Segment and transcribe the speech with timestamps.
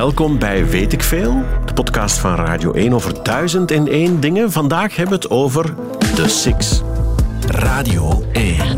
[0.00, 4.52] Welkom bij Weet ik Veel, de podcast van Radio 1 over duizend en één dingen.
[4.52, 5.74] Vandaag hebben we het over
[6.14, 6.82] de Six.
[7.46, 8.76] Radio 1.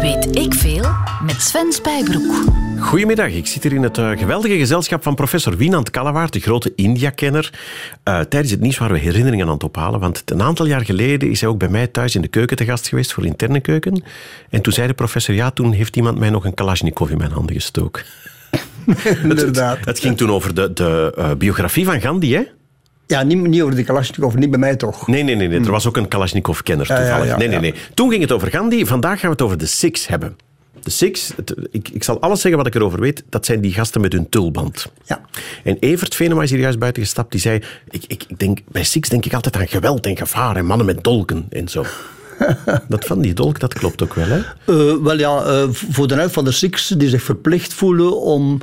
[0.00, 0.84] Weet ik veel
[1.22, 2.65] met Sven Spijbroek.
[2.78, 6.72] Goedemiddag, ik zit hier in het uh, geweldige gezelschap van professor Wienand Kallewaard, de grote
[6.74, 7.50] India-kenner.
[8.04, 11.30] Uh, tijdens het nieuws waren we herinneringen aan het ophalen, want een aantal jaar geleden
[11.30, 14.02] is hij ook bij mij thuis in de keuken te gast geweest voor interne keuken.
[14.50, 17.30] En toen zei de professor, ja, toen heeft iemand mij nog een Kalashnikov in mijn
[17.30, 18.04] handen gestoken.
[19.22, 19.76] Inderdaad.
[19.76, 22.42] Het, het, ging toen over de, de uh, biografie van Gandhi, hè?
[23.06, 25.06] Ja, niet, niet over de Kalashnikov, niet bij mij toch?
[25.06, 25.48] Nee, nee, nee.
[25.48, 25.60] nee.
[25.60, 27.10] Er was ook een Kalashnikov-kenner toevallig.
[27.10, 27.74] Ja, ja, ja, nee, nee, nee.
[27.94, 28.86] Toen ging het over Gandhi.
[28.86, 30.36] Vandaag gaan we het over de Six hebben.
[30.86, 33.72] De Six, het, ik, ik zal alles zeggen wat ik erover weet, dat zijn die
[33.72, 34.86] gasten met hun tulband.
[35.04, 35.20] Ja.
[35.64, 37.30] En Evert Venema is hier juist buiten gestapt.
[37.30, 40.56] Die zei, ik, ik, ik denk, bij Six denk ik altijd aan geweld en gevaar
[40.56, 41.84] en mannen met dolken en zo.
[42.88, 44.38] dat van die dolk, dat klopt ook wel, hè?
[44.38, 48.60] Uh, wel ja, uh, voor de helft van de Six die zich verplicht voelen om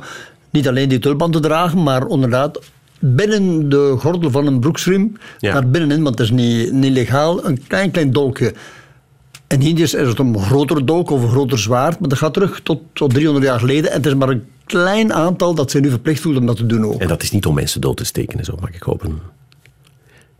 [0.50, 2.60] niet alleen die tulband te dragen, maar inderdaad
[2.98, 5.52] binnen de gordel van een broeksriem, Ja.
[5.52, 8.52] naar binnenin, want het is niet, niet legaal, een klein, klein dolkje.
[9.54, 12.60] In Indië is het een grotere dolk of een groter zwaard, maar dat gaat terug
[12.62, 13.90] tot, tot 300 jaar geleden.
[13.90, 16.66] En het is maar een klein aantal dat zich nu verplicht voelt om dat te
[16.66, 17.00] doen ook.
[17.00, 19.18] En dat is niet om mensen dood te steken, en zo mag ik hopen.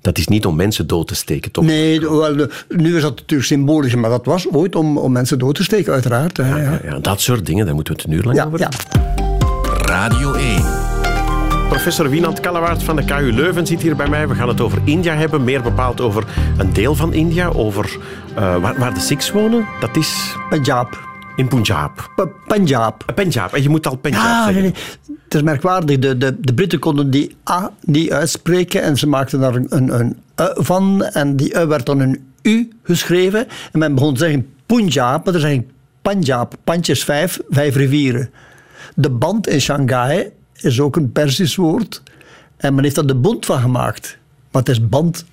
[0.01, 1.65] Dat is niet om mensen dood te steken, toch?
[1.65, 5.55] Nee, wel, nu is dat natuurlijk symbolisch, maar dat was ooit om, om mensen dood
[5.55, 6.37] te steken, uiteraard.
[6.37, 6.57] Ja, ja.
[6.57, 8.69] ja, ja, dat soort dingen, daar moeten we het een uur lang Ja, over ja.
[9.87, 10.85] Radio 1.
[11.69, 14.29] Professor Wienand Kallewaard van de KU Leuven zit hier bij mij.
[14.29, 16.25] We gaan het over India hebben, meer bepaald over
[16.57, 17.99] een deel van India, over
[18.39, 19.67] uh, waar, waar, de Sikhs wonen.
[19.81, 21.03] Dat is Punjab.
[21.37, 22.11] in Punjab.
[22.17, 23.05] P Punjab.
[23.07, 24.63] Uh, Punjab, en je moet al Punjab Ja, zeggen.
[24.63, 24.73] nee,
[25.07, 25.17] nee.
[25.25, 25.99] Het is merkwaardig.
[25.99, 30.17] De, de, de Britten konden die A niet uitspreken en ze maakten daar een, een,
[30.55, 31.05] van.
[31.05, 33.47] En die U werd dan een U geschreven.
[33.73, 35.71] En men begon te zeggen Punjab, maar er zijn
[36.03, 36.55] Punjab.
[36.65, 38.31] Pandjes vijf, vijf rivieren.
[38.95, 42.03] De band in Shanghai is ook een Persisch woord.
[42.57, 44.19] En men heeft er de bond van gemaakt.
[44.51, 45.25] Maar het is band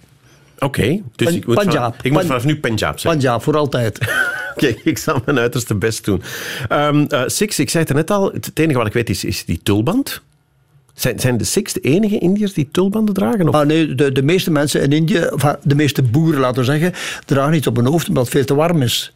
[0.63, 1.73] Oké, okay, dus Pan- ik moet, Punjab.
[1.73, 3.19] vanaf, ik moet vanaf nu Punjab zeggen.
[3.19, 3.99] Punjab voor altijd.
[4.55, 6.22] Oké, ik zal mijn uiterste best doen.
[6.72, 9.45] Um, uh, Six, ik zei het net al, het enige wat ik weet is, is
[9.45, 10.21] die tulband.
[10.94, 13.47] Zijn, zijn de Sikhs de enige Indiërs die tulbanden dragen?
[13.47, 13.55] Of?
[13.55, 15.29] Ah, nee, de, de meeste mensen in Indië,
[15.63, 16.94] de meeste boeren laten we zeggen,
[17.25, 19.13] dragen iets op hun hoofd omdat het veel te warm is.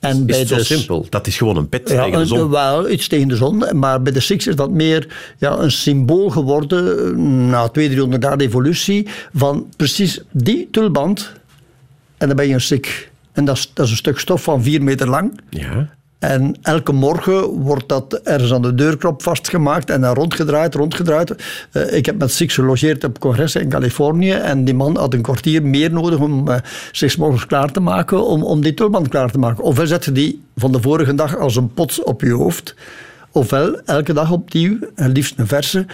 [0.00, 1.06] En is bij het zo de, simpel?
[1.10, 2.38] Dat is gewoon een pet ja, tegen de zon.
[2.38, 5.06] een- wel iets tegen de zon, maar bij de Sikhs is dat meer
[5.38, 6.84] ja, een symbool geworden,
[7.48, 11.32] na 200, 300 jaar evolutie, van precies die tulband.
[12.18, 12.88] En dan ben je een Sikh.
[13.32, 15.40] En dat is, dat is een stuk stof van 4 meter lang.
[15.50, 15.94] Ja.
[16.18, 21.34] En elke morgen wordt dat ergens aan de deurknop vastgemaakt en dan rondgedraaid, rondgedraaid.
[21.72, 25.22] Uh, ik heb met Six gelogeerd op congressen in Californië en die man had een
[25.22, 26.56] kwartier meer nodig om uh,
[26.92, 29.64] zich morgens klaar te maken, om, om die tulband klaar te maken.
[29.64, 32.74] Ofwel zet die van de vorige dag als een pot op je hoofd,
[33.30, 35.86] ofwel elke dag opnieuw, en liefst een verse,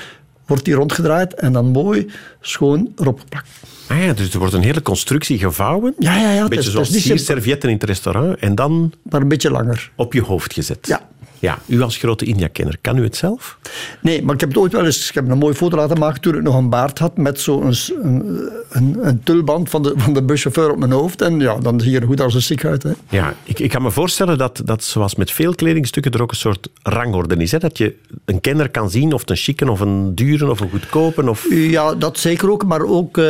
[0.53, 3.49] wordt die rondgedraaid en dan mooi schoon erop geplakt.
[3.89, 5.95] Ah ja, dus er wordt een hele constructie gevouwen.
[5.99, 6.43] Ja, ja, ja.
[6.43, 8.37] Een beetje is- zoals sierservietten in het restaurant.
[8.39, 9.91] En dan maar een beetje langer.
[9.97, 10.87] op je hoofd gezet.
[10.87, 11.09] Ja.
[11.43, 13.59] Ja, u als grote India-kenner, kan u het zelf?
[14.01, 15.09] Nee, maar ik heb het ooit wel eens...
[15.09, 17.75] Ik heb een mooie foto laten maken toen ik nog een baard had met zo'n
[18.03, 21.23] een, een, een tulband van de, van de buschauffeur op mijn hoofd.
[21.23, 22.83] En ja, dan zie je er goed als een ziek uit.
[22.83, 22.91] Hè.
[23.09, 26.37] Ja, ik, ik kan me voorstellen dat, dat zoals met veel kledingstukken er ook een
[26.37, 27.53] soort rangorde is.
[27.53, 27.59] Hè?
[27.59, 27.95] Dat je
[28.25, 31.29] een kenner kan zien of het een chique of een dure of een goedkope.
[31.29, 31.47] Of...
[31.51, 32.65] Ja, dat zeker ook.
[32.65, 33.25] Maar ook, eh,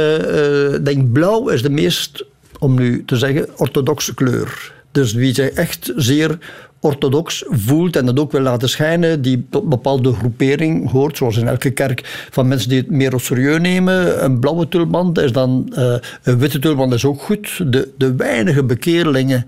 [0.83, 2.25] denk blauw is de meest,
[2.59, 4.73] om nu te zeggen, orthodoxe kleur.
[4.93, 6.39] Dus wie zich echt zeer
[6.81, 11.37] orthodox voelt en dat ook wil laten schijnen, die tot een bepaalde groepering hoort, zoals
[11.37, 14.25] in elke kerk, van mensen die het meer op serieus nemen.
[14.25, 17.73] Een blauwe tulband is dan, eh, een witte tulband is ook goed.
[17.73, 19.47] De, de weinige bekeerlingen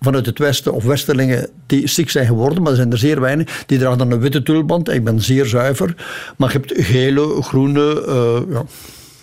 [0.00, 3.64] vanuit het Westen of Westerlingen die ziek zijn geworden, maar er zijn er zeer weinig.
[3.66, 4.90] Die dragen dan een witte tulband.
[4.90, 5.94] Ik ben zeer zuiver.
[6.36, 8.04] Maar je hebt gele, groene.
[8.06, 8.64] eh, ja.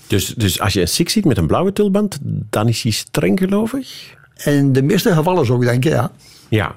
[0.07, 2.17] Dus, dus als je een Sikh ziet met een blauwe tulband,
[2.49, 4.17] dan is hij streng gelovig?
[4.43, 6.11] In de meeste gevallen zou ik denken, ja.
[6.49, 6.75] Ja.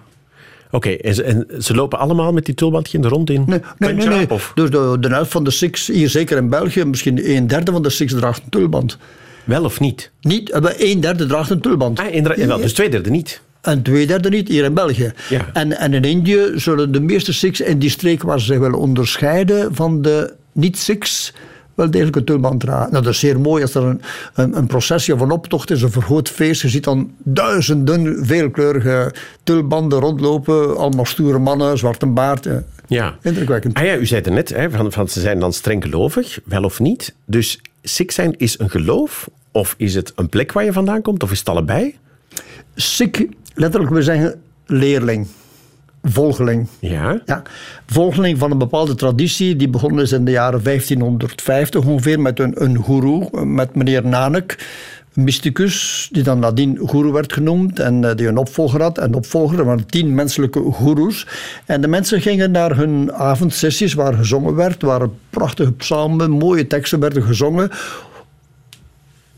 [0.70, 3.60] Oké, en, ze- en ze lopen allemaal met die tulbandje in de rond in Nee,
[3.78, 4.08] nee, nee.
[4.08, 4.30] Nee.
[4.30, 4.52] Of?
[4.54, 7.82] Dus de, de helft van de Sikhs, hier zeker in België, misschien een derde van
[7.82, 8.98] de Sikhs draagt een tulband.
[9.44, 10.10] Wel of niet?
[10.20, 11.98] Niet, eh, een derde draagt een tulband.
[12.00, 13.40] Ah, wel, dus twee derde niet.
[13.60, 15.12] En twee derde niet, hier in België.
[15.28, 15.46] Ja.
[15.52, 18.78] En, en in Indië zullen de meeste Sikhs in die streek waar ze zich willen
[18.78, 21.32] onderscheiden van de niet-Sikhs
[21.74, 22.92] wel degelijk een tulband dragen.
[22.92, 24.00] Nou, dat is zeer mooi als er een,
[24.34, 26.62] een, een processie of een optocht is, een vergroot feest.
[26.62, 30.76] Je ziet dan duizenden veelkleurige tulbanden rondlopen.
[30.76, 32.46] Allemaal stoere mannen, zwarte baard.
[32.46, 33.16] eh, Ja.
[33.22, 33.74] Indrukwekkend.
[33.74, 36.62] Ah ja, u zei het net, hè, van, van ze zijn dan streng gelovig, wel
[36.64, 37.14] of niet.
[37.26, 41.22] Dus Sikh zijn is een geloof, of is het een plek waar je vandaan komt,
[41.22, 41.98] of is het allebei?
[42.74, 43.20] Sikh,
[43.54, 45.26] letterlijk we zeggen leerling.
[46.02, 46.66] Volgeling.
[46.78, 47.20] Ja.
[47.24, 47.42] Ja,
[47.86, 52.62] volgeling van een bepaalde traditie die begonnen is in de jaren 1550 ongeveer met een,
[52.62, 54.56] een guru, met meneer Nanak,
[55.14, 58.98] een mysticus, die dan nadien guru werd genoemd en eh, die een opvolger had.
[58.98, 61.26] En opvolger, er waren tien menselijke gurus.
[61.66, 67.00] En de mensen gingen naar hun avondsessies waar gezongen werd, waar prachtige psalmen, mooie teksten
[67.00, 67.70] werden gezongen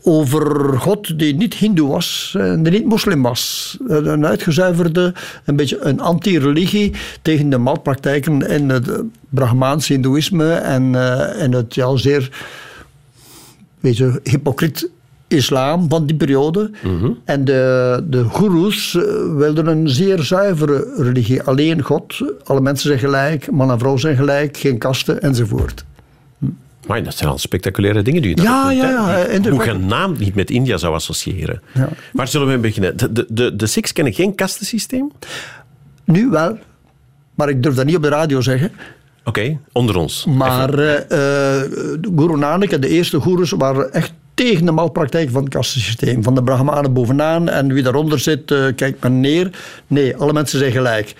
[0.05, 3.77] over God die niet hindoe was en die niet moslim was.
[3.87, 5.13] Een uitgezuiverde,
[5.45, 8.91] een beetje een anti-religie tegen de malpraktijken in het
[9.29, 12.29] Brahmaans hindoeïsme en, eh, en het ja, zeer
[13.79, 14.89] beetje, hypocriet
[15.27, 16.71] islam van die periode.
[17.25, 19.03] En de, de goeroes eh,
[19.35, 21.41] wilden een zeer zuivere religie.
[21.41, 25.85] Alleen God, alle mensen zijn gelijk, man en vrouw zijn gelijk, geen kasten enzovoort.
[26.87, 29.65] Maar dat zijn al spectaculaire dingen die je Ja, doet, ja, ja, Hoe inderdaad.
[29.65, 31.61] je een naam niet met India zou associëren.
[31.73, 31.89] Ja.
[32.13, 32.97] Waar zullen we beginnen?
[32.97, 35.11] De, de, de, de Sikhs kennen geen kastensysteem?
[36.03, 36.57] Nu wel,
[37.35, 38.71] maar ik durf dat niet op de radio zeggen.
[39.23, 40.25] Oké, onder ons.
[40.25, 45.29] Maar eh, eh, de Guru Nanak en de eerste goeroes waren echt tegen de malpraktijk
[45.29, 46.23] van het kastensysteem.
[46.23, 49.49] Van de Brahmanen bovenaan en wie daaronder zit, eh, kijkt men neer.
[49.87, 51.15] Nee, alle mensen zijn gelijk.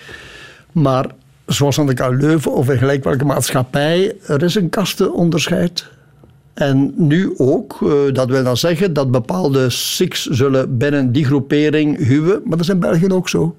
[0.72, 1.06] Maar
[1.46, 5.88] zoals aan de KU Leuven of in gelijk welke maatschappij, er is een kastenonderscheid.
[6.54, 11.96] En nu ook, eh, dat wil dan zeggen dat bepaalde Sikhs zullen binnen die groepering
[12.06, 13.56] huwen, maar dat is in België ook zo.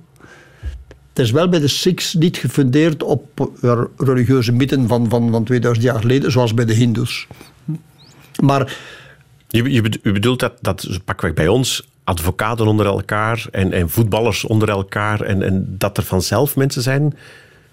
[1.09, 5.43] Het is wel bij de Sikhs niet gefundeerd op eh, religieuze mythen van, van, van
[5.43, 7.27] 2000 jaar geleden, zoals bij de Hindoes.
[8.41, 8.77] Maar
[9.47, 13.89] Je, je, bedo- je bedoelt dat, dat pakweg bij ons advocaten onder elkaar en, en
[13.89, 17.17] voetballers onder elkaar en, en dat er vanzelf mensen zijn.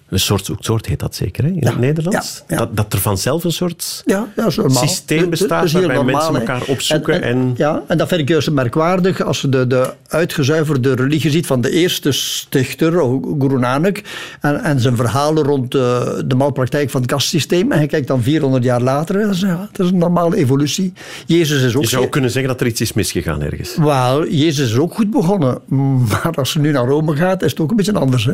[0.09, 1.51] Een soort, soort heet dat zeker hè?
[1.51, 2.43] in Ja, het Nederlands?
[2.49, 2.57] ja, ja.
[2.57, 4.83] Dat, dat er vanzelf een soort Ja, dat is normaal.
[4.87, 7.23] systeem Dat- dat bestaat heel waarbij normaal, mensen elkaar opzoeken.
[7.23, 11.47] En, Ja, en dat vind ik juist merkwaardig als je de, de uitgezuiverde religie ziet
[11.47, 12.93] van de eerste stichter,
[13.39, 14.03] Guru Nanak,
[14.41, 17.73] en, en zijn verhalen rond de, de malpraktijk van het kastsysteem.
[17.73, 20.93] En je kijkt dan 400 jaar later, dat is, ja, dat is een normale evolutie.
[21.27, 21.83] Jezus is ook...
[21.83, 23.77] je zou kunnen zeggen dat er iets is misgegaan ergens.
[23.77, 25.59] Wel, Jezus is ook goed begonnen.
[26.09, 28.25] Maar als je nu naar Rome gaat, is het ook een beetje anders.
[28.25, 28.33] Hè?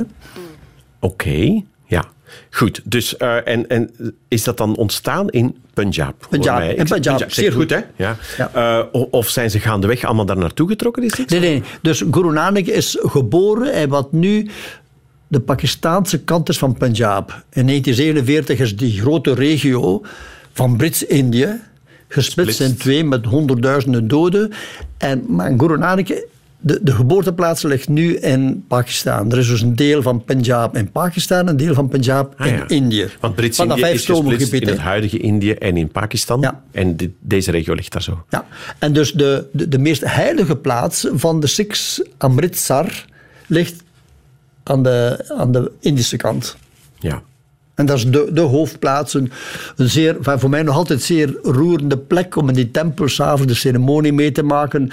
[1.01, 2.05] Oké, ja.
[2.51, 3.91] Goed, dus eh, en, en
[4.29, 6.27] is dat dan ontstaan in Punjab?
[6.31, 7.71] Punjab, in Punjab, zeg zeer goed, goed.
[7.71, 7.81] hè?
[7.97, 8.17] Ja.
[8.37, 8.51] Ja.
[8.91, 11.03] Eh, of zijn ze gaandeweg allemaal daar naartoe getrokken?
[11.03, 11.13] Is?
[11.27, 11.63] Nee, nee.
[11.83, 14.49] Dus Guru Nanak is geboren en wat nu
[15.29, 17.29] de Pakistaanse kant is van Punjab.
[17.53, 20.03] In 1947 is die grote regio
[20.53, 21.61] van Brits-Indië
[22.09, 22.61] gesplitst Splitst.
[22.61, 24.53] in twee met honderdduizenden doden.
[24.99, 26.09] En, maar Guru Nanak,
[26.61, 29.33] de, de geboorteplaats ligt nu in Pakistan.
[29.33, 32.55] Er is dus een deel van Punjab in Pakistan, een deel van Punjab Ah, in
[32.55, 32.69] ja.
[32.69, 33.09] Indië.
[33.21, 36.41] Want Brits-Indië is gesplitst in het huidige Indië en in Pakistan.
[36.41, 36.63] Ja.
[36.73, 38.25] En deze regio ligt daar zo.
[38.29, 38.47] Ja,
[38.79, 43.05] en dus de, de, de meest heilige plaats van de Sikhs, Amritsar,
[43.47, 43.83] ligt
[44.63, 46.57] aan de, aan de Indische kant.
[46.99, 47.23] Ja.
[47.75, 49.33] En dat is de, de hoofdplaats, een,
[49.77, 54.13] zeer, voor mij nog altijd zeer roerende plek om in die tempel s'avonds de ceremonie
[54.13, 54.91] mee te maken.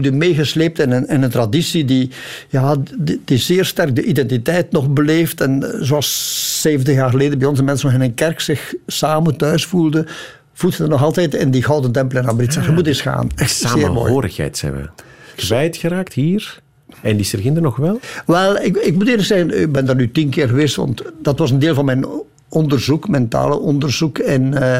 [0.00, 2.10] Je meegesleept in een, in een traditie die,
[2.48, 5.40] ja, die, die zeer sterk de identiteit nog beleeft.
[5.40, 9.36] En eh, zoals 70 jaar geleden bij onze mensen nog in een kerk zich samen
[9.36, 10.06] thuis voelden,
[10.52, 12.64] voelt ze nog altijd in die gouden tempel in Amritsar.
[12.64, 13.28] Je moet eens gaan.
[13.34, 13.56] Echt.
[13.56, 14.88] Samenhorigheid zijn we.
[15.36, 16.64] Kwijtgeraakt hier.
[17.06, 18.00] En die Serginder nog wel?
[18.26, 21.38] Wel, ik, ik moet eerlijk zeggen, ik ben daar nu tien keer geweest, want dat
[21.38, 22.06] was een deel van mijn
[22.48, 24.76] onderzoek, mentale onderzoek in, eh,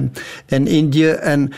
[0.47, 1.09] in Indië.
[1.09, 1.53] En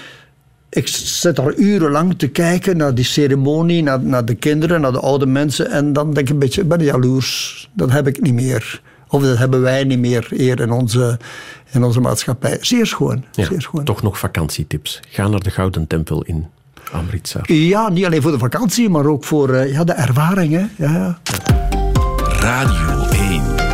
[0.70, 5.00] ik zit daar urenlang te kijken naar die ceremonie, naar, naar de kinderen, naar de
[5.00, 5.70] oude mensen.
[5.70, 7.70] En dan denk ik een beetje, ik ben jaloers.
[7.72, 8.82] Dat heb ik niet meer.
[9.08, 11.18] Of dat hebben wij niet meer hier in onze,
[11.72, 12.58] in onze maatschappij.
[12.60, 13.24] Zeer schoon.
[13.32, 13.84] Ja, zeer schoon.
[13.84, 15.00] toch nog vakantietips.
[15.08, 16.46] Ga naar de Gouden Tempel in
[16.92, 17.52] Amritsar.
[17.52, 20.52] Ja, niet alleen voor de vakantie, maar ook voor eh, ja, de ervaring.
[20.52, 20.86] Hè.
[20.86, 21.18] Ja.
[22.40, 23.68] Radio 1.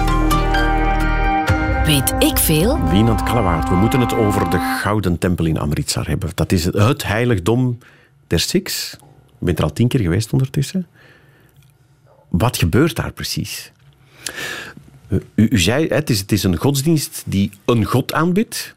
[1.85, 2.89] Weet ik veel?
[2.89, 6.31] Wienand Kallewaard, we moeten het over de Gouden Tempel in Amritsar hebben.
[6.35, 7.79] Dat is het, het heiligdom
[8.27, 8.97] der Sikhs.
[9.39, 10.87] Je bent er al tien keer geweest ondertussen.
[12.29, 13.73] Wat gebeurt daar precies?
[15.09, 18.75] U, u zei, hè, het is, het is een godsdienst die een god aanbidt.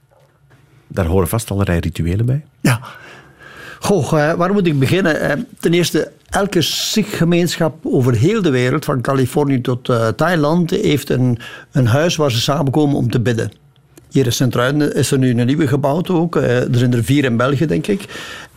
[0.87, 2.45] Daar horen vast allerlei rituelen bij.
[2.61, 2.81] Ja.
[3.79, 5.19] Goh, eh, waar moet ik beginnen?
[5.19, 11.09] Eh, ten eerste, elke Sikh-gemeenschap over heel de wereld, van Californië tot eh, Thailand, heeft
[11.09, 11.39] een,
[11.71, 13.51] een huis waar ze samenkomen om te bidden.
[14.09, 16.35] Hier in Sint-Truiden is er nu een nieuwe gebouwd ook.
[16.35, 18.05] Er zijn er vier in België, denk ik.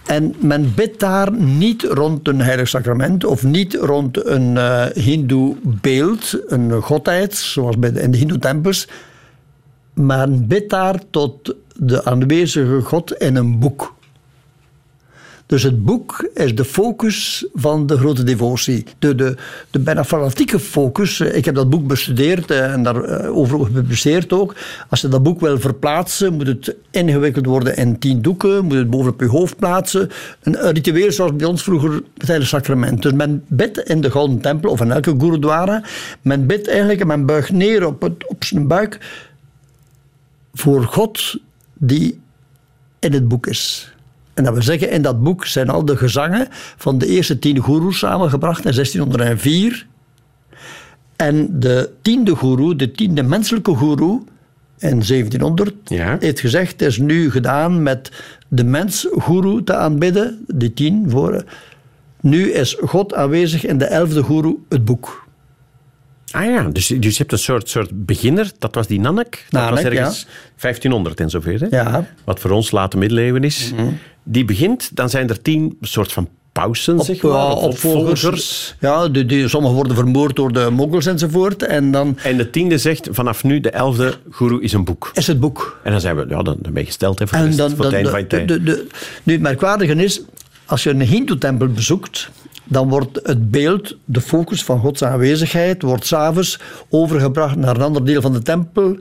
[0.07, 5.57] En men bidt daar niet rond een heilig sacrament of niet rond een eh hindoe
[5.62, 8.89] beeld, een godheid, zoals bij de, in de hindoe-tempels.
[9.95, 13.95] Maar bidt daar tot de aanwezige God in een boek.
[15.50, 18.85] Dus het boek is de focus van de grote devotie.
[18.99, 19.37] De, de,
[19.71, 21.21] de bijna fanatieke focus.
[21.21, 24.54] Ik heb dat boek bestudeerd eh, en daarover gepubliceerd ook.
[24.88, 28.64] Als je dat boek wil verplaatsen, moet het ingewikkeld worden in tien doeken.
[28.64, 30.11] Moet het bovenop je hoofd plaatsen.
[30.42, 33.02] Een ritueel zoals bij ons vroeger tijdens sacrament.
[33.02, 35.83] Dus men bidt in de Gouden Tempel of in elke gurudwara.
[36.23, 38.99] Men bidt eigenlijk en men buigt neer op, het, op zijn buik
[40.54, 41.37] voor God
[41.75, 42.21] die
[42.99, 43.92] in het boek is.
[44.41, 47.59] En dat wil zeggen, in dat boek zijn al de gezangen van de eerste tien
[47.59, 49.87] goeroes samengebracht in 1604.
[51.17, 54.23] En de tiende goeroe, de tiende menselijke goeroe,
[54.79, 56.17] in 1700, Ja.
[56.21, 58.11] heeft gezegd, het is nu gedaan met
[58.49, 61.45] de mens goeroe te aanbidden, die tien voor.
[62.21, 65.29] Nu is God aanwezig in de elfde goeroe, het boek.
[66.31, 69.31] Ah ja, dus, dus je hebt een soort, soort beginner, dat was die Nanak.
[69.31, 70.27] Dat Nanak, was ergens
[70.61, 71.59] 1500 en zoveel.
[71.59, 71.67] Hè?
[71.71, 72.07] Ja.
[72.25, 73.73] Wat voor ons late middeleeuwen is.
[74.23, 78.75] Die begint, dan zijn er tien soort van pausen, zeg maar, opvolgers.
[78.81, 81.63] Ja, die, die, sommigen worden vermoord door de moggels enzovoort.
[81.63, 85.11] En dan En de tiende zegt, vanaf nu, de elfde guru is een boek.
[85.15, 85.81] is het boek.
[85.85, 87.71] En dan zijn we, ja, dan, dan ben je gesteld hè, voor, de En dan,
[87.71, 88.49] voor het dan, einde van je de, tijd.
[88.49, 88.87] de, de-
[89.23, 90.21] nu, het merkwaardige is,
[90.67, 92.31] als je een hindoe-tempel bezoekt,
[92.71, 96.59] dan wordt het beeld, de focus van Gods aanwezigheid, wordt s'avonds
[96.89, 98.97] overgebracht naar een ander deel van de tempel.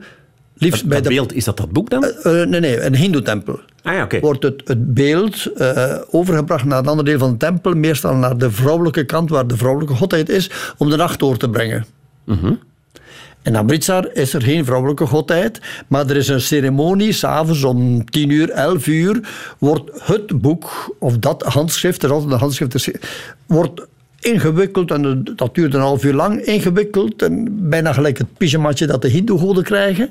[0.54, 2.04] Liefst bij dat de, beeld, is dat dat boek dan?
[2.04, 3.60] Eh, nee, nee, een hindoe-tempel.
[3.82, 4.20] ah ja, oké.
[4.20, 8.38] Wordt het, het beeld eh, overgebracht naar een ander deel van de tempel, meestal naar
[8.38, 11.86] de vrouwelijke kant, waar de vrouwelijke godheid is, om de nacht door te brengen.
[13.42, 18.30] In Amritsar is er geen vrouwelijke godheid, maar er is een ceremonie, s'avonds om 10
[18.30, 19.28] uur, 11 uur,
[19.58, 22.90] wordt het boek, of dat handschrift, er is altijd een handschrift,
[23.46, 23.86] wordt
[24.18, 29.02] ingewikkeld, en dat duurt een half uur lang, ingewikkeld, en bijna gelijk het pyjamaatje dat
[29.02, 30.10] de hindoegoden krijgen,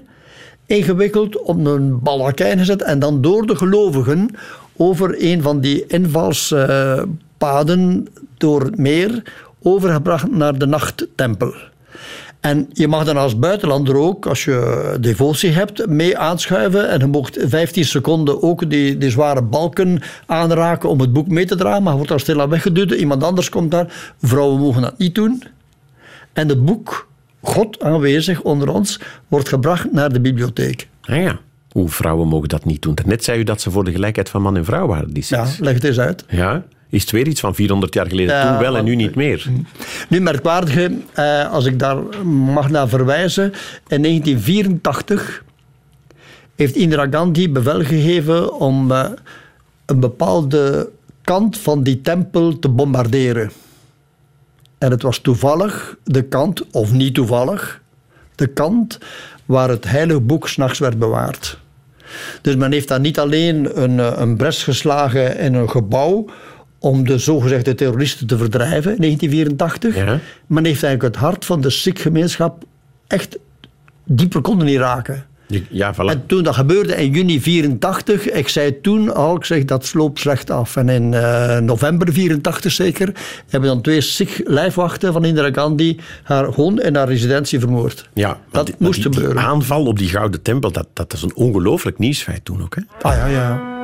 [0.66, 4.30] ingewikkeld, op een balakijn gezet en dan door de gelovigen
[4.76, 8.08] over een van die invalspaden
[8.38, 9.24] door het meer
[9.62, 11.54] overgebracht naar de nachttempel.
[12.40, 16.90] En je mag dan als buitenlander ook, als je devotie hebt, mee aanschuiven.
[16.90, 21.46] En je mocht 15 seconden ook die, die zware balken aanraken om het boek mee
[21.46, 21.82] te dragen.
[21.82, 22.92] Maar je wordt daar stil aan weggeduwd.
[22.92, 24.14] Iemand anders komt daar.
[24.22, 25.44] Vrouwen mogen dat niet doen.
[26.34, 27.08] En het boek,
[27.42, 30.88] God aanwezig onder ons, wordt gebracht naar de bibliotheek.
[31.02, 31.40] Ah ja.
[31.72, 32.98] Hoe vrouwen mogen dat niet doen.
[33.06, 35.14] Net zei u dat ze voor de gelijkheid van man en vrouw waren.
[35.14, 36.26] Die Ja, leg het eens uit.
[36.30, 36.64] ja.
[36.90, 38.36] Is het weer iets van 400 jaar geleden?
[38.36, 39.48] Ja, Toen wel en nu niet meer.
[40.10, 43.54] Nu, merkwaardige, eh, als ik daar mag naar verwijzen.
[43.88, 45.44] In 1984
[46.56, 49.10] heeft Indira Gandhi bevel gegeven om eh,
[49.86, 50.90] een bepaalde
[51.22, 53.52] kant van die tempel te bombarderen.
[54.78, 57.82] En het was toevallig de kant, of niet toevallig,
[58.36, 59.00] de kant
[59.46, 61.60] waar het heilige boek s'nachts werd bewaard.
[62.42, 66.26] Dus men heeft daar niet alleen een, eh, een bres geslagen in een gebouw
[66.80, 69.96] om de zogezegde terroristen te verdrijven in 1984.
[69.96, 70.20] Ja.
[70.48, 72.64] Men heeft eigenlijk het hart van de Sikh-gemeenschap
[73.08, 73.38] echt
[74.06, 75.24] dieper konden niet raken.
[75.70, 75.98] Ja, voilà.
[76.06, 80.20] En toen dat gebeurde in juni 84, ik zei toen al, ik zeg dat sloopt
[80.20, 80.76] slecht af.
[80.76, 83.12] En in eh, november 84 zeker,
[83.50, 88.10] hebben dan twee Sikh-lijfwachten van Indira Gandhi haar gewoon in haar residentie vermoord.
[88.14, 89.44] ja, dat die- moest die, die gebeuren.
[89.44, 92.76] aanval op die Gouden Tempel, dat, dat is een ongelooflijk nieuwsfeit toen ook.
[92.76, 92.82] Hè?
[93.02, 93.78] Ah ja, ja.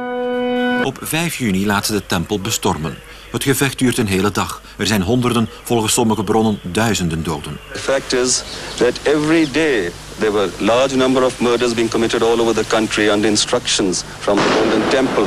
[0.85, 2.97] Op 5 juni laten ze de tempel bestormen.
[3.31, 4.61] Het gevecht duurt een hele dag.
[4.77, 7.59] Er zijn honderden, volgens sommige bronnen duizenden doden.
[7.73, 8.43] The fact is
[8.77, 13.09] that every day there were large number of murders being committed all over the country
[13.09, 15.25] under instructions from the Golden Temple.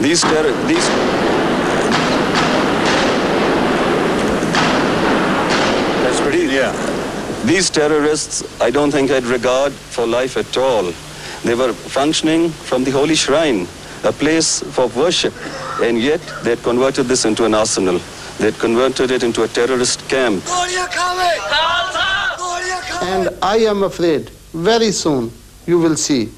[0.00, 0.88] These terror, these
[6.02, 6.72] That's pretty, yeah.
[7.44, 10.92] These terrorists, I don't think had regard for life at all.
[11.42, 13.66] They were functioning from the holy shrine,
[14.04, 15.34] a place for worship,
[15.82, 18.00] and yet they had converted this into an arsenal.
[18.38, 20.42] They had converted it into a terrorist camp.
[23.02, 25.30] And I am afraid very soon
[25.66, 26.30] you will see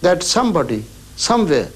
[0.00, 0.84] that somebody,
[1.16, 1.68] somewhere,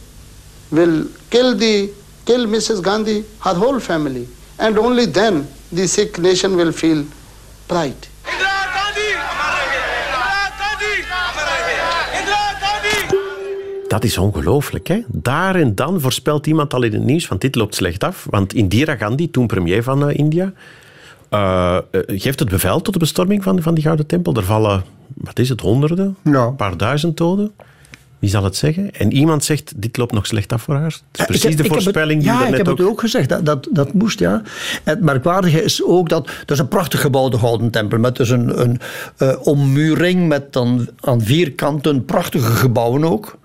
[0.71, 1.93] will kill the
[2.27, 2.83] kill Mrs.
[2.83, 7.07] Gandhi, her whole family, and only then the Sikh nation will feel
[7.67, 8.07] pride.
[13.89, 14.87] Dat is ongelooflijk.
[14.87, 15.01] Hè?
[15.07, 18.27] Daar en dan voorspelt iemand al in het nieuws, want dit loopt slecht af.
[18.31, 20.53] Want Indira Gandhi, toen premier van eh, India,
[21.29, 24.35] eh, eh, geeft het bevel tot de bestorming van, van die Gouden Tempel.
[24.35, 26.17] Er vallen, wat is het, honderden?
[26.25, 26.45] Ja.
[26.45, 27.53] Een paar duizend doden.
[28.19, 28.91] Wie zal het zeggen?
[28.91, 30.85] En iemand zegt, dit loopt nog slecht af voor haar.
[30.85, 32.69] Het is precies heb- de ik heb het- voorspelling die ja, we ik net heb
[32.69, 32.79] ook...
[32.79, 33.29] het ook gezegd.
[33.29, 34.43] Dat, dat, dat moest, ja.
[34.85, 36.27] Het merkwaardige is ook dat...
[36.27, 37.99] Dat is een prachtig gebouw, de Gouden Tempel.
[37.99, 38.81] Met dus een, een
[39.43, 43.39] ommuring met dan aan vier kanten prachtige gebouwen ook.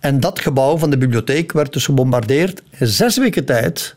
[0.00, 2.62] En dat gebouw van de bibliotheek werd dus gebombardeerd.
[2.78, 3.96] In zes weken tijd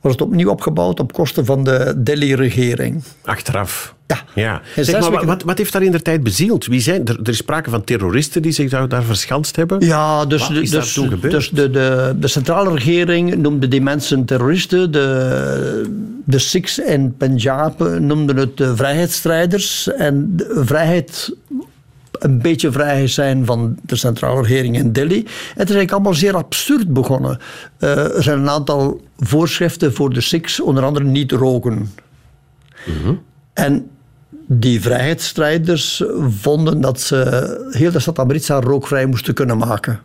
[0.00, 3.02] was het opnieuw opgebouwd op kosten van de Delhi-regering.
[3.24, 3.94] Achteraf.
[4.06, 4.22] Ja.
[4.34, 4.62] ja.
[4.76, 6.66] Zeg, maar weken- wat, wat heeft daar in de tijd bezield?
[6.66, 9.80] Wie zijn, er, er is sprake van terroristen die zich daar, daar verschanst hebben.
[9.86, 14.90] Ja, dus, Wat de- dus, dus de, de, de centrale regering noemde die mensen terroristen.
[14.92, 15.90] De,
[16.24, 19.92] de Sikhs in Punjab noemden het de vrijheidsstrijders.
[19.92, 21.34] En de vrijheid,
[22.18, 25.18] een beetje vrijheid zijn van de centrale regering in Delhi.
[25.18, 27.38] Het is eigenlijk allemaal zeer absurd begonnen.
[27.78, 31.92] Eh, er zijn een aantal voorschriften voor de Sikhs, onder andere niet roken.
[33.52, 33.90] En
[34.46, 40.00] die vrijheidsstrijders vonden dat ze heel de stad Amritsar rookvrij moesten kunnen maken.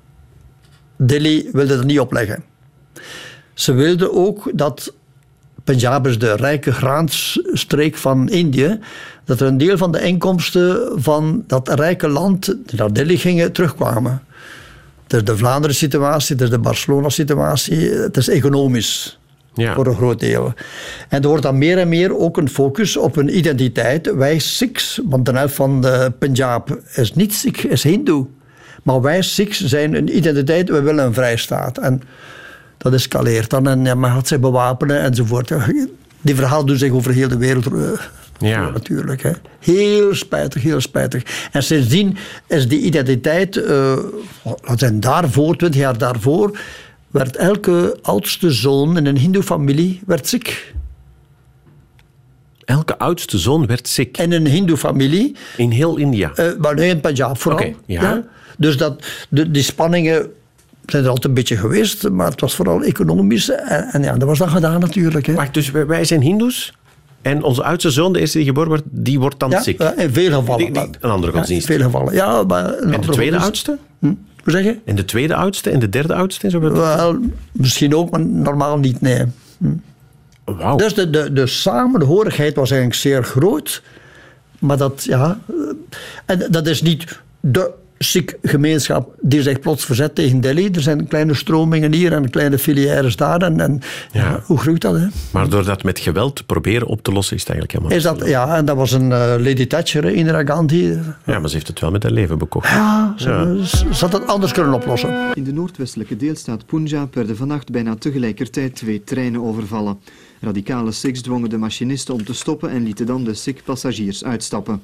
[0.96, 2.44] Delhi wilde er niet op leggen.
[3.54, 4.94] Ze wilden ook dat
[5.64, 8.80] Punjab is de rijke graansstreek van Indië,
[9.26, 13.52] dat er een deel van de inkomsten van dat rijke land die naar Delhi gingen
[13.52, 14.24] terugkwamen.
[15.04, 19.20] Het is de Vlaanderen situatie, het is de Barcelona situatie, het is economisch
[19.54, 19.74] Ja.
[19.74, 20.54] voor een groot deel.
[21.10, 24.14] En er wordt dan meer en meer ook een focus op een identiteit.
[24.14, 28.28] Wij Sikhs, want de helft van de Punjab is niet Sikh, is Hindoe.
[28.84, 31.78] Maar wij Sikhs zijn een identiteit, we willen een vrijstaat.
[31.78, 32.02] En
[32.82, 35.52] dat escaleert dan en ja, men gaat zich bewapenen enzovoort.
[36.22, 37.90] Die verhalen doen zich over heel de wereld eh,
[38.50, 38.70] Ja.
[38.70, 39.22] natuurlijk.
[39.24, 39.32] Hè.
[39.60, 41.50] Heel spijtig, heel spijtig.
[41.52, 43.96] En sindsdien is die identiteit, eh
[44.44, 46.60] laten we zeggen, daarvoor, twintig jaar daarvoor,
[47.08, 50.74] werd elke oudste zoon in een hindoe-familie werd ziek.
[52.66, 54.18] Elke oudste zoon werd ziek.
[54.18, 56.32] In een hindoe-familie, In heel India.
[56.36, 57.74] eh, maar nee, in Punjab vooral.
[57.86, 58.24] Ja.
[58.58, 60.32] Dus dat, de, die spanningen
[60.86, 63.50] zijn er altijd een beetje geweest, maar het was vooral economisch.
[63.50, 65.26] En, en ja, dat was dan gedaan natuurlijk.
[65.26, 65.34] Hè.
[65.34, 66.74] Wacht, dus wij, zijn hindoes.
[67.22, 69.82] En onze oudste zoon, de eerste die geboren wordt, die wordt dan Ja, ziek.
[69.82, 70.74] ja, in veel gevallen.
[70.74, 71.70] Die- die- een andere Ja, godsdienst.
[71.70, 72.44] in veel gevallen, ja.
[72.44, 73.78] Maar en de tweede oudste?
[74.00, 74.06] Hm?
[74.44, 74.78] Hoe zeg je?
[74.86, 76.50] En de tweede oudste en de derde oudste?
[76.50, 77.18] Zo Wel,
[77.52, 79.24] misschien ook, maar normaal niet, nee.
[80.46, 80.76] Wauw.
[80.78, 83.82] Dus de, de, de samenhorigheid was eigenlijk zeer groot.
[84.60, 85.40] Maar dat, ja...
[85.48, 85.56] eh,
[86.26, 87.72] En dat is niet de
[88.04, 90.70] Sikh-gemeenschap die zich plots verzet tegen Delhi.
[90.72, 93.42] Er zijn kleine stromingen hier en kleine filières daar.
[93.42, 94.22] En, en Ja.
[94.22, 95.08] ja, hoe groeit dat, hè?
[95.32, 98.20] Maar door dat met geweld te proberen op te lossen, is het eigenlijk helemaal Is
[98.20, 100.98] dat, ja, en dat was een eh, Lady Thatcher, Indira Gandhi.
[101.26, 102.70] Ja, maar ze heeft het wel met haar leven bekocht.
[102.70, 103.60] Ja, ze,
[103.94, 105.32] ze had het anders kunnen oplossen.
[105.34, 110.00] In de noordwestelijke deelstaat Punjab werden vannacht bijna tegelijkertijd twee treinen overvallen.
[110.40, 114.82] Radicale Sikhs dwongen de machinisten om te stoppen en lieten dan de Sikh-passagiers uitstappen.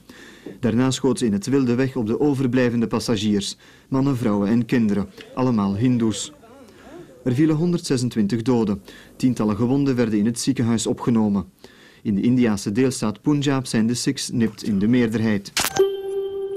[0.59, 3.57] Daarna schoten ze in het wilde weg op de overblijvende passagiers,
[3.87, 6.31] mannen, vrouwen en kinderen, allemaal hindoes.
[7.23, 8.81] Er vielen 126 doden.
[9.15, 11.45] Tientallen gewonden werden in het ziekenhuis opgenomen.
[12.03, 15.51] In de Indiase deelstaat Punjab zijn de Sikhs nipt in de meerderheid.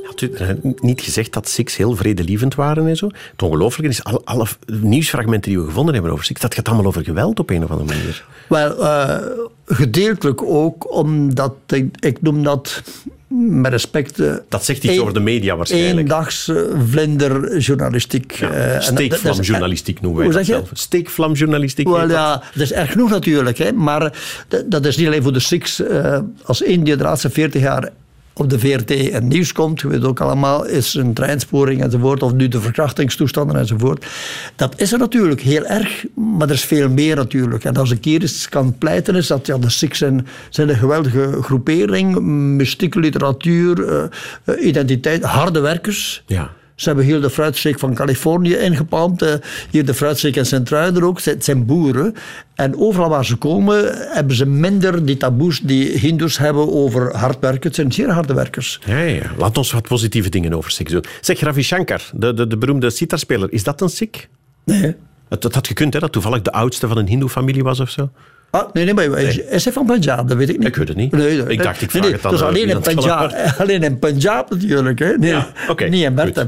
[0.05, 3.11] Had u niet gezegd dat Sikhs heel vredelievend waren en zo?
[3.31, 6.87] Het ongelooflijke is, alle, alle nieuwsfragmenten die we gevonden hebben over Sikhs, dat gaat allemaal
[6.87, 8.26] over geweld op een of andere manier.
[8.48, 9.26] Wel, eh,
[9.66, 12.83] gedeeltelijk ook omdat, ik, ik noem dat
[13.38, 14.21] met respect...
[14.21, 15.99] eh, Dat zegt iets over de media waarschijnlijk.
[15.99, 16.51] Eendags
[16.88, 18.33] vlinderjournalistiek.
[18.33, 20.62] Ja, eh, steekvlamjournalistiek noemen wij Hoe dat zeg je?
[20.66, 20.79] zelf.
[20.79, 21.88] Steekvlamjournalistiek.
[21.88, 23.59] Wel ja, dat is erg genoeg natuurlijk.
[23.59, 24.03] Hè, maar
[24.49, 25.83] eh, dat, is niet alleen voor de Sikhs.
[26.43, 27.90] als Indië de laatste 40 jaar
[28.33, 32.33] op de VRT en nieuws komt, je weet ook allemaal, is een treinsporing enzovoort, of
[32.33, 34.07] nu de verkrachtingstoestanden enzovoort.
[34.57, 37.64] Dat is er natuurlijk heel erg, maar er is veel meer natuurlijk.
[37.64, 41.38] En als ik hier eens kan pleiten, is dat ja, de Sikhs zijn, een geweldige
[41.43, 42.21] groepering,
[42.57, 44.05] mystieke literatuur, eh,
[44.45, 46.23] eh, identiteit, harde werkers.
[46.27, 46.51] Ja.
[46.81, 49.23] Ze hebben heel de fruitstreek van Californië ingepalmd.
[49.23, 49.35] eh,
[49.71, 51.21] Hier de fruitstreek in Sint-Truiden ook.
[51.23, 52.14] Het zijn boeren.
[52.55, 57.38] En overal waar ze komen, hebben ze minder die taboes die hindoes hebben over hard
[57.40, 57.62] werken.
[57.62, 58.81] Het zijn zeer harde werkers.
[58.87, 59.23] Ja, ja.
[59.37, 61.05] Laat ons wat positieve dingen over Sikhs doen.
[61.21, 64.27] Zeg, Ravi Shankar, de, de, de beroemde sitarspeler, is dat een Sikh?
[64.64, 64.95] Nee.
[65.29, 68.11] Het, het had gekund, hè, dat toevallig de oudste van een hindoe-familie was of zo.
[68.51, 70.29] Ah, nee, nee, maar is, is hij van Punjab?
[70.29, 70.69] Dat weet ik niet.
[70.69, 71.13] Ik weet het niet.
[71.13, 74.51] Nee, Ik dacht, ik vraag nee, het dan, Dus alleen, in Punjab, alleen in Punjab
[74.51, 74.99] natuurlijk.
[74.99, 75.17] Hè?
[75.19, 76.47] Nee, Ja, oké, niet in goed.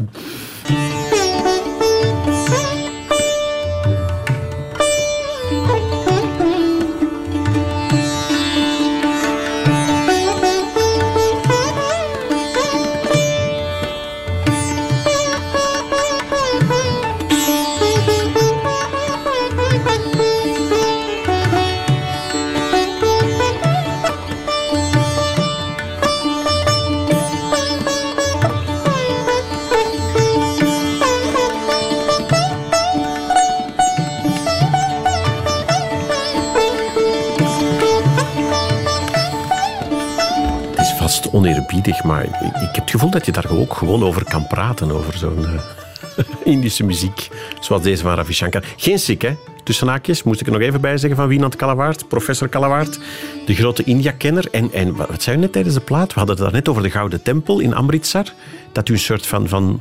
[41.33, 44.90] Oneerbiedig, maar ik, heb het gevoel dat je daar ook gewoon over kan praten.
[44.90, 45.45] Over zo'n...
[45.45, 47.29] eh, Indische muziek,
[47.61, 48.62] zoals deze van Ravi Shankar.
[48.77, 49.35] Geen Sikh, hè?
[49.64, 52.99] Tussen haakjes, moest ik er nog even bij zeggen van Wienand Kalawaard, professor Kalawaard,
[53.47, 54.49] de grote India-kenner.
[54.51, 56.09] En, en wat zei u net tijdens de plaat?
[56.09, 58.25] We hadden het daar net over de Gouden Tempel in Amritsar.
[58.73, 59.81] Dat u een soort van, van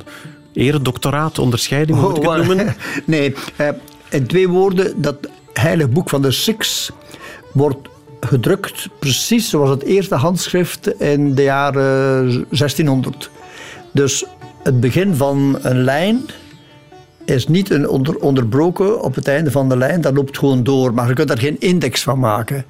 [0.52, 2.74] eredoctoraat, onderscheiding, hoe moet ik het Oh, noemen?
[3.04, 3.68] Nee, eh,
[4.10, 5.16] in twee woorden, dat
[5.52, 6.90] heilig boek van de Sikhs
[7.52, 7.88] wordt
[8.26, 13.30] gedrukt precies zoals het eerste handschrift in de jaren 1600.
[13.92, 14.24] Dus
[14.62, 16.20] het begin van een lijn
[17.24, 20.94] is niet een onder, onderbroken op het einde van de lijn, dat loopt gewoon door,
[20.94, 22.64] maar je kunt daar geen index van maken.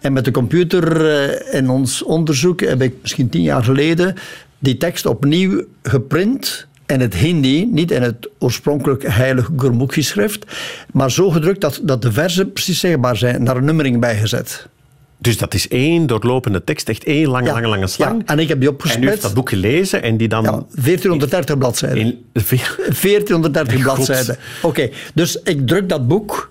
[0.00, 4.14] En met de computer eh, in ons onderzoek heb ik misschien tien jaar geleden
[4.58, 10.44] die tekst opnieuw geprint in het Hindi, niet in het oorspronkelijk heilig Gurmukhi-schrift,
[10.92, 14.68] maar zo gedrukt dat, dat de verzen precies zegbaar zijn, naar een nummering bijgezet.
[15.22, 17.52] Dus dat is één doorlopende tekst, echt één lange, Ja.
[17.52, 18.22] lange, lange slang.
[18.26, 20.42] Ja, en ik heb die en u heeft dat boek gelezen en die dan...
[20.42, 21.98] Ja, 1430 bladzijden.
[21.98, 22.24] in,
[23.02, 23.82] 1430 God.
[23.82, 24.36] bladzijden.
[24.62, 26.50] Oké, dus ik druk dat boek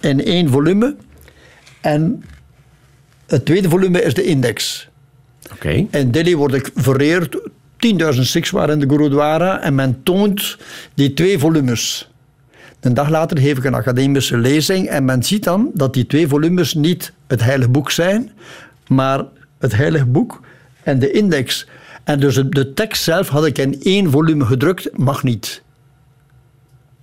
[0.00, 0.96] in één volume.
[1.80, 2.24] En
[3.26, 4.88] het tweede volume is de index.
[5.52, 5.86] Oké.
[5.90, 7.38] In Delhi word ik vereerd.
[8.14, 9.60] 10.000 Sikhs waren in de Gurudwara.
[9.60, 10.56] En men toont
[10.94, 12.10] die twee volumes.
[12.84, 14.86] Een dag later geef ik een academische lezing.
[14.88, 18.30] En men ziet dan dat die twee volumes niet het heilige boek zijn.
[18.88, 19.24] Maar
[19.58, 20.40] het heilige boek
[20.82, 21.66] en de index.
[22.04, 24.98] En dus de- tekst zelf had ik in één volume gedrukt.
[24.98, 25.62] Mag niet.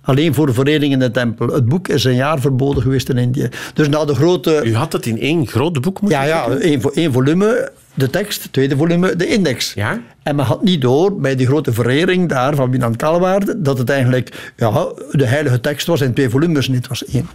[0.02, 1.46] Alleen voor de vereniging in de tempel.
[1.48, 3.48] Het boek is een jaar verboden geweest in Indië.
[3.74, 4.60] Dus na de grote...
[4.64, 8.52] U had het in één groot boek moeten Ja, ja, één, één volume, de tekst,
[8.52, 9.74] tweede volume, de index.
[9.74, 10.00] Ja?
[10.22, 13.90] En men had niet door, bij die grote verering daar van Winan Kalwaard, dat het
[13.90, 17.28] eigenlijk ja, de heilige tekst was in twee volumes, niet was één.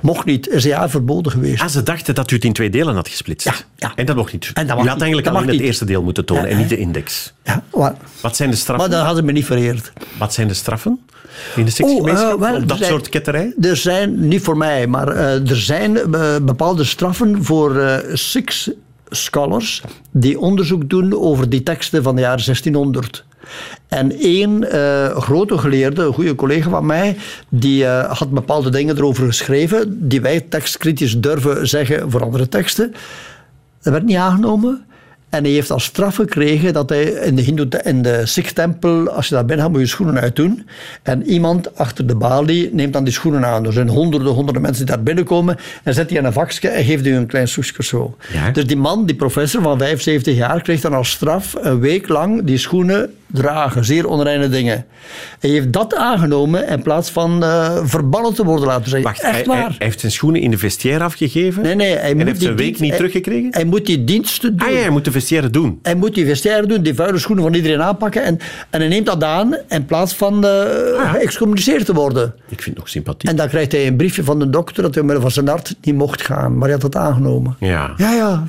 [0.00, 1.62] Mocht niet, is een jaar verboden geweest.
[1.62, 3.46] Ah, ze dachten dat u het in twee delen had gesplitst.
[3.46, 3.92] Ja, ja.
[3.96, 4.50] En dat mocht niet.
[4.54, 4.88] En dat u had niet.
[4.88, 7.32] eigenlijk Dat alleen het eerste deel moeten tonen Ja, en niet de index.
[7.44, 8.88] Ja, maar, Wat zijn de straffen?
[8.88, 9.92] maar dat hadden ze me niet vereerd.
[10.18, 11.00] Wat zijn de straffen
[11.56, 12.42] in de Oh, seksgemeenschap?
[12.42, 13.54] eh, wel, dat zijn- soort ketterij?
[13.60, 18.70] Er zijn, niet voor mij, maar eh, er zijn eh, bepaalde straffen voor Sikhs
[19.08, 23.24] scholars die onderzoek doen over die teksten van de jaren 1600.
[23.88, 24.64] En één
[25.16, 27.16] grote geleerde, een goede collega van mij,
[27.48, 32.94] die had bepaalde dingen erover geschreven, die wij tekstkritisch durven zeggen voor andere teksten.
[33.82, 34.84] Dat werd niet aangenomen.
[35.30, 39.28] En hij heeft als straf gekregen dat hij in de, Hindoe, in de Sikh-tempel, als
[39.28, 40.66] je daar binnen gaat, moet je schoenen uitdoen.
[41.02, 43.66] En iemand achter de balie neemt dan die schoenen aan.
[43.66, 45.56] Er zijn honderden, honderden mensen die daar binnenkomen.
[45.82, 48.16] En zet die in een vakje en geeft die een klein soesje zo.
[48.32, 48.50] Ja.
[48.50, 52.44] Dus die man, die professor van 75 jaar, kreeg dan als straf een week lang
[52.44, 53.84] die schoenen dragen.
[53.84, 54.84] Zeer onreine dingen.
[55.40, 59.02] Hij heeft dat aangenomen in plaats van eh, verbannen te worden laten zeggen.
[59.08, 59.56] Wacht, Echt hij, waar.
[59.56, 61.62] hij- hij heeft zijn schoenen in de vestiaire afgegeven?
[61.62, 63.48] Nee, nee, hij en moet heeft zijn week dienst- niet hij- teruggekregen?
[63.50, 64.68] Hij moet die diensten doen.
[64.68, 65.78] ah ja, hij moet de vestiaire doen.
[65.82, 68.24] Hij moet die vestiaire doen, die vuile schoenen van iedereen aanpakken.
[68.24, 68.38] En,
[68.70, 71.12] en hij neemt dat aan in plaats van ja.
[71.12, 72.34] geëxcommuniceerd te worden.
[72.48, 73.30] Ik vind het nog sympathiek.
[73.30, 75.94] En dan krijgt hij een briefje van de dokter dat hij van zijn hart niet
[75.94, 76.52] mocht gaan.
[76.52, 77.56] Maar hij had het aangenomen.
[77.58, 77.94] Ja.
[77.96, 78.44] Ja, ja.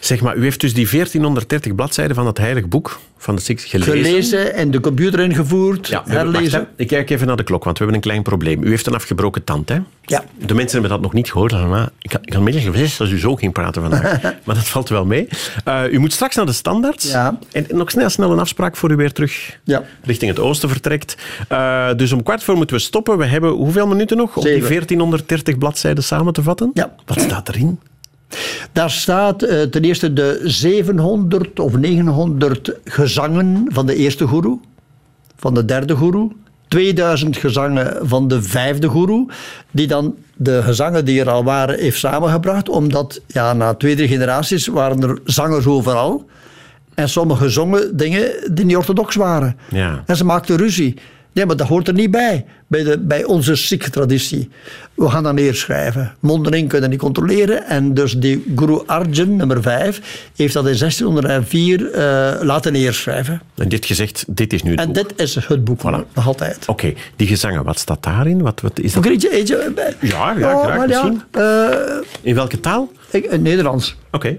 [0.00, 3.64] Zeg maar, u heeft dus die 1430 bladzijden van het heilige boek van de Six
[3.64, 3.92] gelezen.
[4.04, 6.68] Gelezen en de computer ingevoerd, Ja, wacht, herlezen.
[6.76, 8.62] ik kijk even naar de klok, want we hebben een klein probleem.
[8.62, 9.78] U heeft een afgebroken tand, hè?
[10.02, 10.24] Ja.
[10.46, 11.52] De mensen hebben dat nog niet gehoord.
[11.52, 14.22] Maar ik had, ik had middag gezegd dat u zo ging praten vandaag.
[14.44, 15.28] maar dat valt wel mee.
[15.64, 17.10] Eh, u moet straks naar de standaards.
[17.10, 17.38] Ja.
[17.52, 19.82] En nog snel, snel een afspraak voor u weer terug Ja.
[20.02, 21.16] richting het oosten vertrekt.
[21.48, 23.18] Eh, dus om kwart voor moeten we stoppen.
[23.18, 24.68] We hebben hoeveel minuten nog om die Zeven.
[24.68, 26.70] 1430 bladzijden samen te vatten?
[26.74, 26.94] Ja.
[27.04, 27.78] Wat staat erin?
[28.72, 34.58] Daar staat eh, ten eerste de 700 of 900 gezangen van de eerste goeroe,
[35.36, 36.30] van de derde goeroe.
[36.68, 39.28] 2000 gezangen van de vijfde goeroe,
[39.70, 44.08] die dan de gezangen die er al waren heeft samengebracht, omdat ja, na twee, drie
[44.08, 46.26] generaties waren er zangers overal.
[46.94, 49.56] En sommige zongen dingen die niet orthodox waren.
[49.70, 50.02] Ja.
[50.06, 50.96] En ze maakten ruzie.
[51.36, 54.48] Nee, maar dat hoort er niet bij, bij, de, bij onze Sikh-traditie.
[54.94, 56.14] We gaan dan neerschrijven.
[56.20, 57.64] Mondeling kunnen niet controleren.
[57.66, 63.42] En dus die Guru Arjan, nummer 5, heeft dat in 1604 eh, laten neerschrijven.
[63.54, 64.94] En dit gezegd, dit is nu het En boek.
[65.08, 66.12] dit is het boek, Voilà.
[66.14, 66.66] nog altijd.
[66.68, 68.42] Oké, die gezangen, wat staat daarin?
[68.42, 69.04] Wat, wat is dat?
[69.06, 69.92] Eentje, eentje eh?
[70.10, 71.22] Ja, ja, graag, maar misschien.
[71.30, 71.70] eh,
[72.22, 72.92] In welke taal?
[73.10, 73.96] ik, in Nederlands.
[74.12, 74.38] Oké.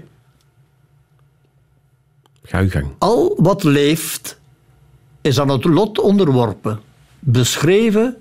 [2.42, 2.86] Ga uw gang.
[2.98, 4.38] Al wat leeft
[5.20, 6.80] is aan het lot onderworpen,
[7.18, 8.16] beschreven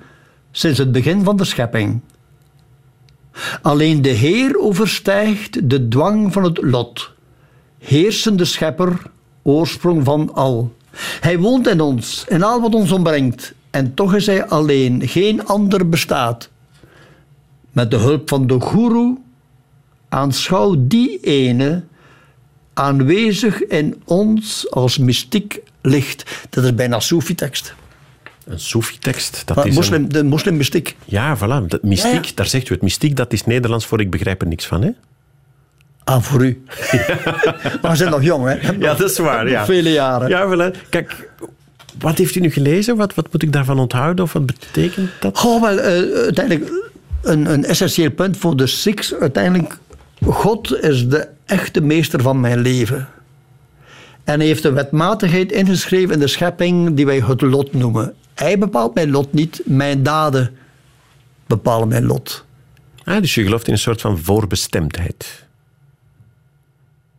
[0.52, 2.02] sinds het begin van de schepping.
[3.62, 7.12] Alleen de Heer overstijgt de dwang van het lot,
[7.80, 9.02] heersende schepper,
[9.42, 10.76] oorsprong van al.
[11.20, 15.46] Hij woont in ons, in al wat ons ombrengt, en toch is hij alleen, geen
[15.46, 16.50] ander bestaat.
[17.72, 19.18] Met de hulp van de Guru
[20.10, 21.84] aanschouw die ene
[22.74, 26.48] aanwezig in ons als mystiek licht.
[26.50, 27.76] Dat is bijna Sofi-tekst.
[28.48, 29.42] Een Soefi-tekst.
[29.46, 30.96] Dat Maar is een- moslim, de moslimmystiek.
[31.06, 31.66] Ja, voilà.
[31.68, 32.32] Dat, mystiek, Ja, ja.
[32.36, 32.82] daar zegt u het.
[32.84, 34.90] Mystiek, dat is Nederlands voor ik begrijp er niks van, hè?
[36.04, 36.64] Ah, voor u.
[37.82, 38.72] maar we zijn nog jong, hè?
[38.72, 39.50] Ja, dat is waar.
[39.50, 39.66] Ja.
[39.66, 40.30] Vele jaren.
[40.30, 40.90] Ja, voilà.
[40.90, 41.30] Kijk,
[42.00, 42.96] wat heeft u nu gelezen?
[42.98, 44.24] Wat, wat moet ik daarvan onthouden?
[44.26, 45.38] Of wat betekent dat?
[45.38, 46.72] Goh, wel, eh, uiteindelijk
[47.22, 49.14] een, een essentieel punt voor de Sikhs.
[49.16, 49.78] Uiteindelijk,
[50.26, 53.08] God is de echte meester van mijn leven.
[54.24, 58.14] En hij heeft een wetmatigheid ingeschreven in de schepping die wij het lot noemen.
[58.38, 60.58] Hij bepaalt mijn lot niet, mijn daden
[61.48, 62.46] bepalen mijn lot.
[63.04, 65.46] Ah, dus je gelooft in een soort van voorbestemdheid.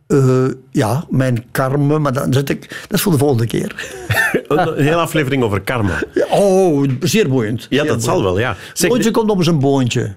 [0.07, 3.75] Eh, ja, mijn karma, maar dan zit ik, dat is voor de volgende keer.
[4.47, 6.01] Een hele aflevering over karma.
[6.29, 7.67] Oh, zeer boeiend.
[7.69, 8.55] Ja, Zeer dat zal wel, ja.
[8.73, 10.15] Zeg, Boontje komt op zijn boontje.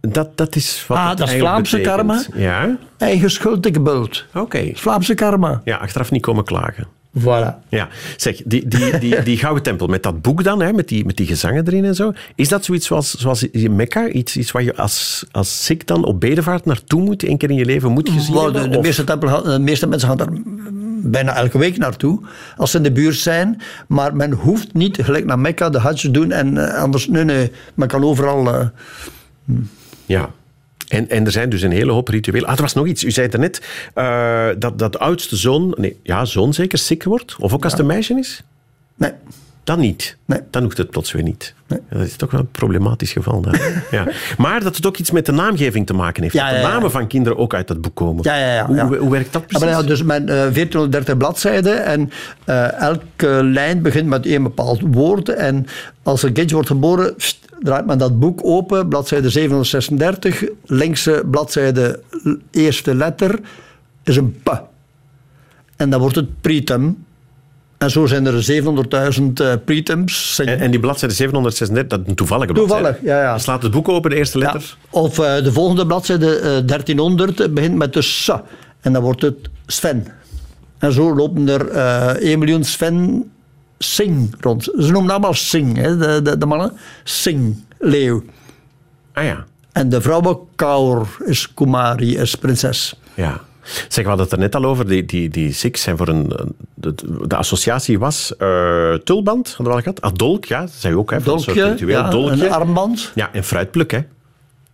[0.00, 1.96] dat, dat is wat Ah, dat is Vlaamse betekent.
[1.96, 2.22] karma?
[2.34, 4.24] Ja, Eigen schuld, bult.
[4.34, 4.70] oké.
[4.74, 5.60] Vlaamse karma.
[5.64, 6.86] Ja, achteraf niet komen klagen.
[7.18, 7.54] Voilà.
[7.68, 11.04] Ja, zeg, die, die, die, die Gouden Tempel met dat boek dan, hè, met, die,
[11.04, 12.12] met die gezangen erin en zo.
[12.34, 14.08] Is dat zoiets zoals, zoals in Mekka?
[14.08, 17.56] Iets, iets waar je als, als Sikh dan op bedevaart naartoe moet, één keer in
[17.56, 18.70] je leven moet gezien Wel, hebben?
[18.70, 20.28] de, meeste tempel, gaan- de meeste mensen gaan daar
[21.02, 22.20] bijna elke week naartoe,
[22.56, 23.60] als ze in de buurt zijn.
[23.88, 26.32] Maar men hoeft niet gelijk naar Mekka de hajj te doen.
[26.32, 28.54] En eh, anders, nee, nee, men kan overal...
[28.54, 28.66] eh,
[30.06, 30.30] Ja.
[30.90, 32.48] En, en er zijn dus een hele hoop rituelen.
[32.48, 33.04] Ah, er was nog iets.
[33.04, 33.62] U zei daarnet
[33.94, 37.36] eh dat, dat de oudste zoon, nee, ja, zoon zeker, ziek wordt.
[37.38, 38.42] Of ook als het een meisje is?
[38.94, 39.10] nee,
[39.64, 40.16] Dan niet.
[40.24, 40.40] Nee.
[40.50, 41.54] Dan hoeft het plots weer niet.
[41.66, 43.40] Ja, dat is toch wel een problematisch geval.
[43.40, 43.54] Dan.
[43.90, 44.06] ja.
[44.38, 46.34] Maar dat het ook iets met de naamgeving te maken heeft.
[46.34, 48.24] Ja, dat de namen van kinderen ook uit dat boek komen.
[48.24, 49.68] Ja, ja, ja, Hoe, hoe, hoe werkt dat precies?
[49.68, 52.10] maar dus mijn eh 1430 bladzijden en
[52.44, 55.28] eh, elke lijn begint met één bepaald woord.
[55.28, 55.66] En
[56.02, 60.44] als een kindje wordt geboren, pst, draait men dat boek open, bladzijde 736.
[60.66, 62.00] Linkse bladzijde,
[62.50, 63.40] eerste letter,
[64.02, 64.62] is een P.
[65.76, 67.04] En dan wordt het pritem.
[67.78, 68.62] En zo zijn er
[69.18, 70.38] 700.000 eh pritems.
[70.38, 72.82] En, en die bladzijde 736, dat is een toevallige bladzijde.
[72.82, 73.34] Toevallig, ja, ja.
[73.34, 74.76] Je slaat het boek open, de eerste Ja, letter.
[74.90, 78.30] Of eh, de volgende bladzijde, eh, 1300, begint met de S.
[78.80, 80.06] En dan wordt het Sven.
[80.78, 83.30] En zo lopen er eh 1 miljoen Sven
[83.84, 84.62] Sing rond.
[84.78, 86.72] Ze noemen allemaal Sing, hè, de, de, de mannen.
[87.04, 88.22] Sing, leeuw.
[89.12, 89.44] Ah ja.
[89.72, 92.94] En de vrouwen Kaur is Kumari, is prinses.
[93.14, 93.40] Ja.
[93.88, 94.86] Zeg, we hadden het er net al over.
[94.88, 96.32] Die, die, die Sikhs zijn voor een...
[96.40, 96.94] een- De,
[97.26, 100.00] de associatie was eh, tulband, hadden we al gehad.
[100.00, 100.60] Ah, dolk, ja.
[100.60, 101.16] Dat zei je ook, hè.
[101.16, 101.88] een Dolkje, ritueel.
[101.88, 102.46] ja, Dolkje.
[102.46, 103.12] een armband.
[103.14, 104.00] Ja, en fruitpluk, hè.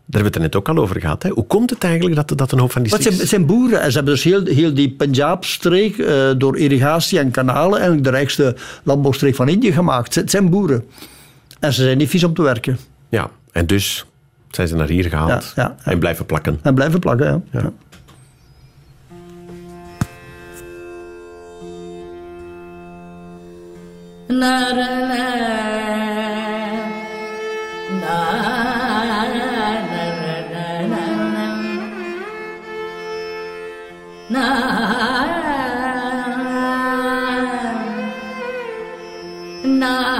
[0.08, 1.22] Daar hebben we het er net ook al over gehad.
[1.22, 1.28] Hè.
[1.28, 3.90] Hoe komt het eigenlijk dat, dat een hoop van die Maar het zijn, boeren en
[3.90, 8.56] ze hebben dus heel, heel die Punjab-streek eh, door irrigatie en kanalen eigenlijk de rijkste
[8.82, 10.14] landbouwstreek van Indië gemaakt.
[10.14, 10.84] Het zijn boeren.
[11.60, 12.78] En ze zijn niet vies om te werken.
[13.08, 14.04] Ja, en dus
[14.50, 15.90] zijn ze naar hier gehaald Ja, ja, ja.
[15.90, 16.58] en blijven plakken.
[16.62, 17.60] En blijven plakken, ja.
[17.60, 17.72] Ja.
[34.28, 35.26] Ja.
[39.78, 40.15] Thank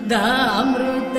[0.00, 1.16] ममृत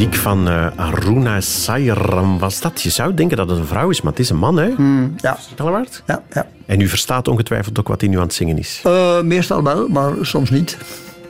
[0.00, 2.82] muziek van eh, Aruna Sayram was dat.
[2.82, 4.70] Je zou denken dat het een vrouw is, maar het is een man, hè?
[5.16, 6.02] Ja, Kallewaard?
[6.06, 6.46] ja, ja.
[6.66, 8.80] En u verstaat ongetwijfeld ook wat hij nu aan het zingen is.
[8.84, 10.78] Eh, meestal wel, maar soms niet.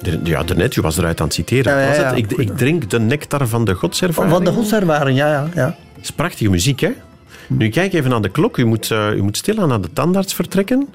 [0.02, 1.72] De- Ja, daarnet, u was eruit aan het citeren.
[1.72, 2.04] Ja, ja, Was ja.
[2.04, 2.16] het?
[2.18, 4.34] Ik, ik drink de nectar van de godservaring.
[4.34, 5.48] Van de godservaring, ja, ja.
[5.54, 5.64] ja.
[5.66, 6.90] Dat is prachtige muziek, hè?
[7.46, 8.56] Nu, kijk even aan de klok.
[8.56, 10.88] U moet, eh, u moet stilaan naar de tandarts vertrekken.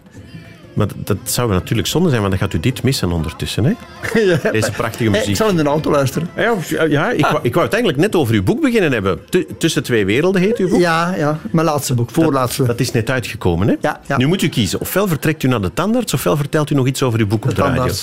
[0.75, 3.71] Maar dat, dat zou natuurlijk zonde zijn, want dan gaat u dit missen ondertussen, hè?
[4.51, 5.27] Deze prachtige Hey, muziek.
[5.27, 6.29] ik zal in de auto luisteren.
[6.35, 6.53] Ja,
[6.87, 9.19] ja, ik, wou, ik wou het eigenlijk net over uw boek beginnen hebben.
[9.29, 10.79] Tu- Tussen twee werelden heet uw boek.
[10.79, 11.39] Ja, ja.
[11.51, 12.63] Mijn laatste boek, voorlaatste.
[12.63, 13.75] Dat is net uitgekomen, hè?
[13.81, 14.17] Ja, ja.
[14.17, 14.79] Nu moet u kiezen.
[14.79, 17.55] Ofwel vertrekt u naar de tandarts, ofwel vertelt u nog iets over uw boek op
[17.55, 17.83] de, radio.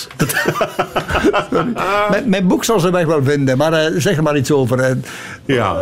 [2.09, 4.97] mijn, mijn boek zal ze weg wel vinden, maar eh, zeg er maar iets over.
[5.45, 5.75] Ja.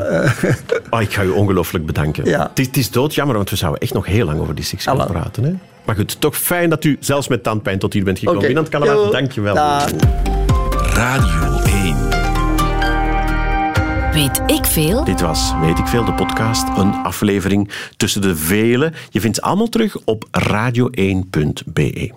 [0.90, 2.26] Oh, ik ga u ongelooflijk bedanken.
[2.26, 2.42] Ja.
[2.50, 4.86] Het, is, het is doodjammer, want we zouden echt nog heel lang over die seks
[4.86, 5.44] kunnen praten.
[5.44, 5.54] Hè?
[5.86, 8.48] Maar goed, toch fijn dat u zelfs met tandpijn tot hier bent gekomen.
[8.48, 9.12] Winand Kallewaard, Jo.
[9.12, 9.56] dank je wel.
[10.94, 12.10] Radio 1.
[14.14, 15.04] Weet ik veel?
[15.04, 16.68] Dit was Weet ik veel, de podcast.
[16.78, 18.92] Een aflevering tussen de vele.
[19.10, 22.12] Je vindt ze allemaal terug op radio1.be.